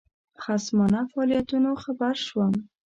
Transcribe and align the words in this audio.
خصمانه 0.43 0.99
فعالیتونو 1.11 1.71
خبر 1.83 2.13
شو. 2.25 2.43